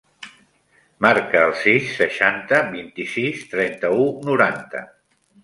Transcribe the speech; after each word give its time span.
Marca 1.05 1.43
el 1.49 1.53
sis, 1.63 1.91
seixanta, 1.99 2.63
vint-i-sis, 2.73 3.45
trenta-u, 3.53 4.09
noranta. 4.33 4.85